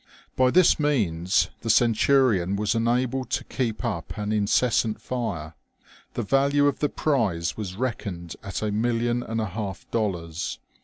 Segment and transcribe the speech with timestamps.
[0.35, 5.53] By this means the Centurion was enabled to keep up an incessant fire.
[6.15, 10.57] The value of the prize was reckoned at a million and a half of dollars.